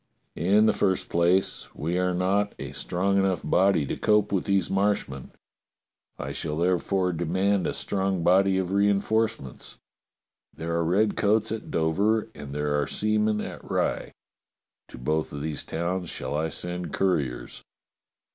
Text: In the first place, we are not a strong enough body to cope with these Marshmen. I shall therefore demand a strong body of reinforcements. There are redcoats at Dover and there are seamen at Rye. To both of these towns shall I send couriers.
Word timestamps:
In 0.35 0.65
the 0.65 0.73
first 0.73 1.09
place, 1.09 1.67
we 1.75 1.99
are 1.99 2.15
not 2.15 2.55
a 2.57 2.71
strong 2.71 3.19
enough 3.19 3.43
body 3.47 3.85
to 3.85 3.95
cope 3.95 4.31
with 4.31 4.45
these 4.45 4.67
Marshmen. 4.67 5.29
I 6.17 6.31
shall 6.31 6.57
therefore 6.57 7.13
demand 7.13 7.67
a 7.67 7.73
strong 7.75 8.23
body 8.23 8.57
of 8.57 8.71
reinforcements. 8.71 9.77
There 10.55 10.73
are 10.73 10.83
redcoats 10.83 11.51
at 11.51 11.69
Dover 11.69 12.29
and 12.33 12.51
there 12.51 12.81
are 12.81 12.87
seamen 12.87 13.41
at 13.41 13.63
Rye. 13.63 14.15
To 14.87 14.97
both 14.97 15.31
of 15.33 15.43
these 15.43 15.63
towns 15.63 16.09
shall 16.09 16.35
I 16.35 16.49
send 16.49 16.93
couriers. 16.95 17.61